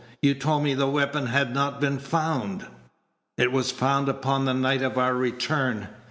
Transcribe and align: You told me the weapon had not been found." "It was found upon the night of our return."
You 0.19 0.33
told 0.33 0.63
me 0.63 0.73
the 0.73 0.87
weapon 0.87 1.27
had 1.27 1.53
not 1.53 1.79
been 1.79 1.99
found." 1.99 2.65
"It 3.37 3.51
was 3.51 3.69
found 3.71 4.09
upon 4.09 4.45
the 4.45 4.53
night 4.55 4.81
of 4.81 4.97
our 4.97 5.13
return." 5.13 5.89